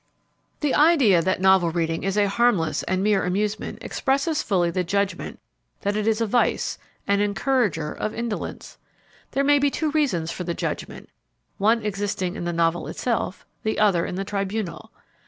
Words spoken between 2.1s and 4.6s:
a harmless and mere amusement expresses